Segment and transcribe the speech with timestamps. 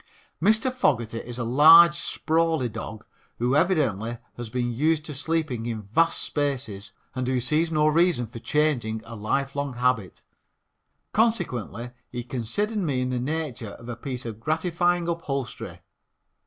[0.41, 0.73] Mr.
[0.73, 3.05] Fogerty is a large, sprawly dog,
[3.37, 8.25] who evidently has been used to sleeping in vast spaces and who sees no reason
[8.25, 10.23] for changing a lifelong habit.
[11.13, 15.81] Consequently he considered me in the nature of a piece of gratifying upholstery.